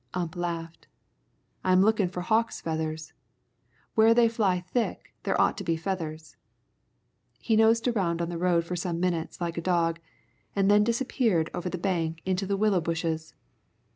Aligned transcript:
Ump 0.15 0.35
laughed. 0.35 0.87
"I'm 1.63 1.83
lookin' 1.83 2.09
for 2.09 2.21
hawks' 2.21 2.59
feathers. 2.59 3.13
Where 3.93 4.15
they 4.15 4.27
fly 4.29 4.61
thick, 4.61 5.13
there 5.21 5.39
ought 5.39 5.57
to 5.59 5.63
be 5.63 5.75
feathers." 5.77 6.37
He 7.39 7.55
nosed 7.55 7.87
around 7.87 8.19
on 8.19 8.29
the 8.29 8.39
road 8.39 8.65
for 8.65 8.75
some 8.75 8.99
minutes 8.99 9.39
like 9.39 9.59
a 9.59 9.61
dog, 9.61 9.99
and 10.55 10.71
then 10.71 10.83
disappeared 10.83 11.51
over 11.53 11.69
the 11.69 11.77
bank 11.77 12.23
into 12.25 12.47
the 12.47 12.57
willow 12.57 12.81
bushes. 12.81 13.35